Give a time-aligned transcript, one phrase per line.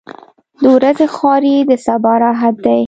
[0.61, 2.79] •د ورځې خواري د سبا راحت دی.